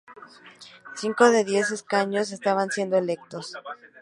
[0.95, 3.53] Cinco de diez escaños estaban siendo electos.